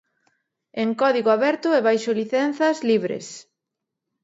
[0.81, 3.27] En código aberto e baixo licenzas libres.